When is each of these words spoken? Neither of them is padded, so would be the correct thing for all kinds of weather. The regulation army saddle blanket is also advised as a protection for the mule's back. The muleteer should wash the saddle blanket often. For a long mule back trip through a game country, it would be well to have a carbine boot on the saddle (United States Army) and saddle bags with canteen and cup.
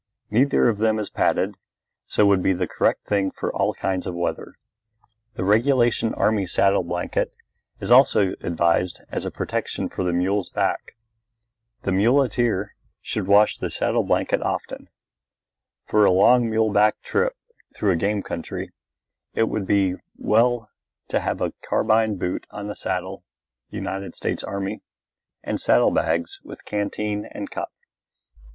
Neither 0.31 0.67
of 0.67 0.79
them 0.79 0.97
is 0.97 1.11
padded, 1.11 1.57
so 2.07 2.25
would 2.25 2.41
be 2.41 2.53
the 2.53 2.67
correct 2.67 3.05
thing 3.05 3.29
for 3.29 3.53
all 3.53 3.75
kinds 3.75 4.07
of 4.07 4.15
weather. 4.15 4.55
The 5.35 5.43
regulation 5.43 6.15
army 6.15 6.47
saddle 6.47 6.81
blanket 6.81 7.31
is 7.79 7.91
also 7.91 8.33
advised 8.41 9.01
as 9.11 9.25
a 9.25 9.29
protection 9.29 9.89
for 9.89 10.03
the 10.03 10.11
mule's 10.11 10.49
back. 10.49 10.95
The 11.83 11.91
muleteer 11.91 12.73
should 12.99 13.27
wash 13.27 13.59
the 13.59 13.69
saddle 13.69 14.01
blanket 14.01 14.41
often. 14.41 14.89
For 15.85 16.03
a 16.03 16.11
long 16.11 16.49
mule 16.49 16.71
back 16.71 16.99
trip 17.03 17.35
through 17.75 17.91
a 17.91 17.95
game 17.95 18.23
country, 18.23 18.71
it 19.35 19.49
would 19.49 19.67
be 19.67 19.97
well 20.17 20.71
to 21.09 21.19
have 21.19 21.41
a 21.41 21.53
carbine 21.61 22.15
boot 22.17 22.47
on 22.49 22.65
the 22.65 22.75
saddle 22.75 23.23
(United 23.69 24.15
States 24.15 24.43
Army) 24.43 24.81
and 25.43 25.61
saddle 25.61 25.91
bags 25.91 26.39
with 26.43 26.65
canteen 26.65 27.25
and 27.25 27.51
cup. 27.51 27.71